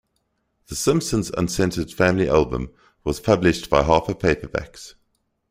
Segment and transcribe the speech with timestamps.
[0.65, 2.71] "The Simpsons Uncensored Family Album"
[3.03, 4.95] was published by Harper Paperbacks.